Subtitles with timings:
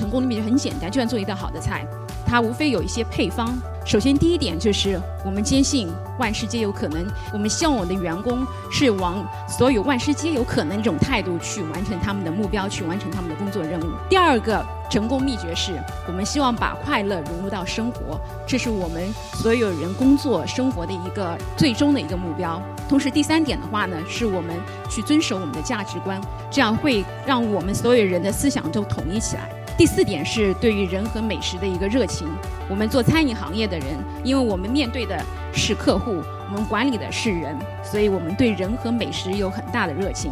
[0.00, 1.86] 成功的秘诀很简单，就像做一道好的菜，
[2.26, 3.54] 它无非有一些配方。
[3.84, 8.38] 首先，第一点就是我们坚信万事皆有可能，我们希望我们的员工
[8.72, 13.92] 是往所有万事皆有可能这种态度去完成他们的目标，去完成他们的工作任务。
[14.08, 15.78] 第二个成功秘诀是
[16.08, 19.02] 我们希望把快乐融入到生活，这是我们
[19.34, 22.62] 所有人工作生活的一个最终的一个目标。
[22.88, 24.56] 同时，第三点的话呢，是我们
[24.88, 26.18] 去遵守我们的价值观，
[26.50, 29.50] 这样会让我们所有人的思想都统一起来。
[29.80, 32.28] 第四点是对于人和美食的一个热情。
[32.68, 33.86] 我们做餐饮行业的人，
[34.22, 35.18] 因为我们面对的
[35.54, 40.30] 是客户，我们管理的是人，所以我们对人和美食有很大的热情。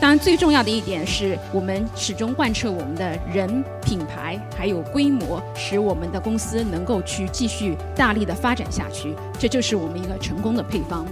[0.00, 9.12] 当然，最重要的一点是我们始终贯彻我们的人、品牌还有规模，使我们的公司能够去继续大力的发展下去。
[9.36, 11.04] 这就是我们一个成功的配方。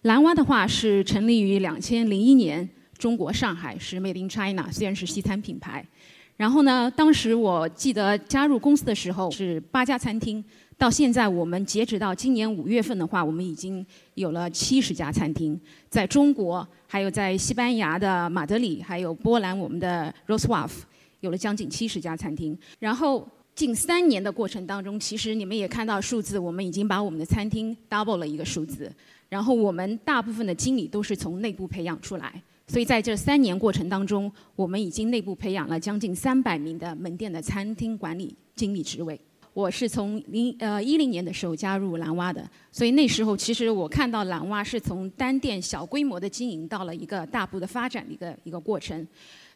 [0.00, 2.70] 蓝蛙的话是成立于两千零一年。
[3.02, 5.84] 中国上海是 Made in China，虽然是西餐品牌。
[6.36, 10.42] 然后呢，当时我记得加入公司的时候是八家餐厅，
[10.78, 20.70] 到现在我们截止到今年五月份的话，我们已经有了七十家餐厅，在中国，还有在西班牙的马德里，还有波兰我们的 Roswaf，
[21.18, 22.56] 有了将近七十家餐厅。
[22.78, 28.92] 然后近三年的过程当中，其实你们也看到数字，我们已经把我们的餐厅 double 了一个数字。
[29.28, 32.40] 然后我们大部分的经理都是从内部培养出来。
[32.72, 39.20] 所以在这三年过程当中，我们已经内部培养了将近三百名的门店的餐厅管理经理职位。
[39.52, 49.06] 我是从零呃一零年的时候加入蓝蛙的，所以那时候其实我看到蓝蛙是从单店小规模的经营到了一个大步的发展的一个一个过程。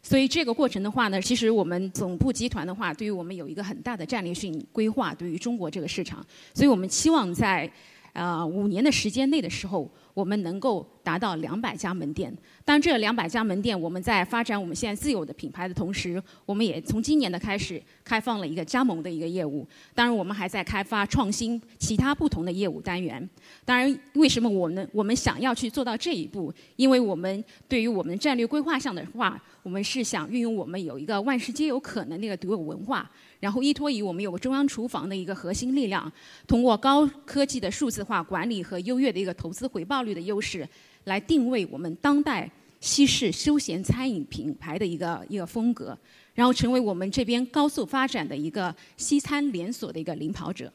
[0.03, 6.23] 所以这个过程的话呢，其实我们总部集团的话，对于我们有一个很大的战略性规划，对于中国这个市场，
[6.53, 7.67] 所以我们期望在
[8.13, 9.91] 呃五年的时间内的时候。
[10.17, 19.63] 我们能够达到两百家门店，当这两百家门店，我们在发展我们现在自有的品牌的同时，我们也从今年的开始开放了一个加盟的一个业务。
[19.93, 23.29] 当然，我们还在开发创新其他不同的业务单元。
[23.63, 26.51] 当然，为什么我们我们想要去做到这一步？
[26.77, 33.07] 因为我们对于我们战略规划上的话，我们是想运用我们有一个万事皆有可能的一个独有文化。
[33.39, 36.11] 然后依托于我们有个中央厨房的一个核心力量，
[36.47, 40.67] 通过高科技的数字化管理和优越的一个投资回报率的优势，
[41.03, 45.95] 来定位我们当代西式休闲餐饮品牌的一个一个风格，
[46.33, 50.71] 然后成为我们这边高速发展的一个西餐连锁的一个领跑者。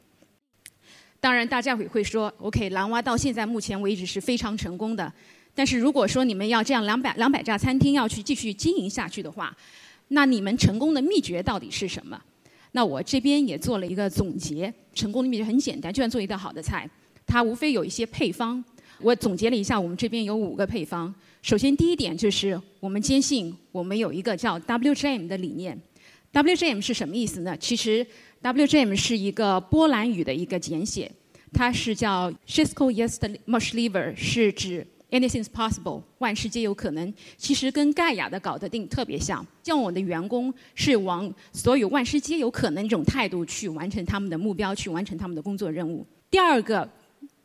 [1.19, 5.13] 当然，大家也会说，OK，蓝蛙到现在目前为止是非常成功的，
[5.55, 9.57] 但是如果说你们要这样两百两百家餐厅要去继续经营下去的话，
[10.09, 12.21] 那你们成功的秘诀到底是什么？
[12.73, 16.91] 那我这边也做了一个总结，成功的秘诀很简单，就像做一道好的菜，
[17.25, 18.63] 它无非有一些配方。
[19.01, 21.13] 我总结了一下，我们这边有五个配方。
[21.43, 25.81] 首先，第一点就是我们坚信我们有一个叫 WJM 的理念。
[26.33, 27.57] WJM 是什么意思呢？
[27.57, 28.07] 其实
[28.43, 31.11] WJM 是一个波兰语的一个简写，
[31.53, 34.87] 它是叫 Wszystko jest możliwe，是指。
[35.11, 37.13] Anything's possible，万事皆有可能。
[37.37, 46.07] 其实跟盖亚的搞得定特别像，像我的员工是往所有万事皆有可能这种态度去完成他们的目标，去完成他们的工作任务。
[46.31, 46.89] 第二个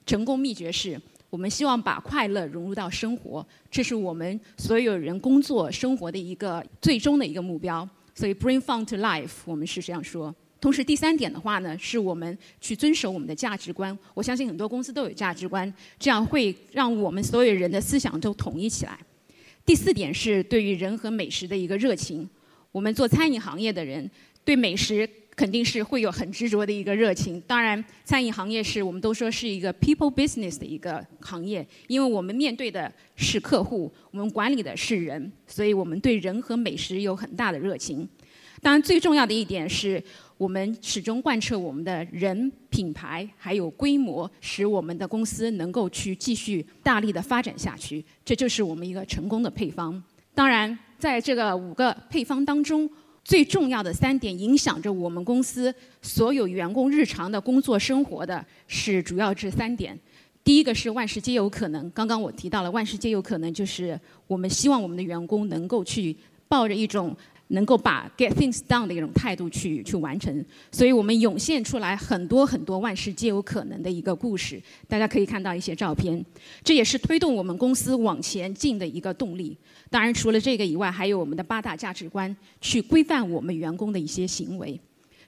[0.06, 0.97] 成功秘诀是
[1.29, 7.88] 我们希望把快乐融入到生活，这是我们所有人工作生活的一个最终的一个目标。
[8.15, 10.33] 所以 bring fun to life，我们是这样说。
[10.59, 13.95] 同时，第三点的话呢，是我们去遵守我们的价值观。
[14.15, 18.97] 我相信很多公司都有价值观，这样会让我们所有人的思想都统一起来。
[19.63, 22.27] 第四点是对于人和美食的一个热情。
[22.71, 24.09] 我们做餐饮行业的人，
[24.44, 25.07] 对美食
[25.38, 27.40] 肯定是会有很执着的一个热情。
[27.48, 38.06] 当然，餐饮行业是我们都说是一个 people business 的一个行业，因为我们面对的是客户，我们管理的是人，所以我们对人和美食有很大的热情。
[38.62, 40.03] 当然，最重要的一点是。
[40.38, 48.06] 我们始终贯彻我们的人、品牌还有规模，使我们的公司能够去继续大力的发展下去。
[48.24, 50.00] 这就是我们一个成功的配方。
[50.36, 52.88] 当然，在这个五个配方当中，
[53.27, 60.00] 最重要的三点影响着我们公司所有员工日常的工作生活的是主要这三点。
[60.45, 61.91] 第一个是万事皆有可能。
[61.91, 66.15] 刚刚我提到了万事皆有可能，就是我们希望我们的员工能够去
[66.47, 67.13] 抱着一种。
[67.49, 76.23] 能够把 get things done 的一种态度去去完成，所以我们涌现出来很多很多万事皆有可能的一个故事，大家可以看到一些照片，
[76.63, 79.57] 这也是推动我们公司往前进的一个动力。
[79.89, 84.77] 当然，除了这个以外，还有我们的八大价值观去规范我们员工的一些行为，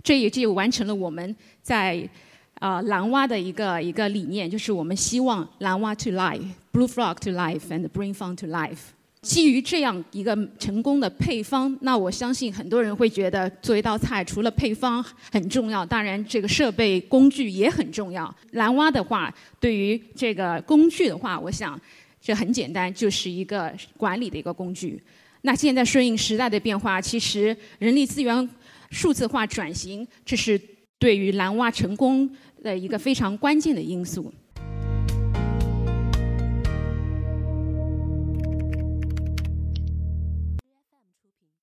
[0.03, 2.07] 这也就完成了我们在
[2.55, 8.98] 啊蓝蛙的一个一个理念，就是我们希望蓝蛙 to life，blue frog to life，and bring fun to life。
[9.21, 18.33] 基于这样一个成功的配方，那我相信很多人会觉得做一道菜除了配方很重要，当然这个设备工具也很重要。
[18.51, 21.79] 蓝蛙的话，对于这个工具的话，我想
[22.21, 25.01] 这很简单，就是一个管理的一个工具。
[25.41, 28.49] 那现在顺应时代的变化，其实人力资源
[28.89, 30.59] 数字化转型，这是
[30.97, 32.29] 对于蓝蛙成功
[32.63, 34.33] 的一个非常关键的因素。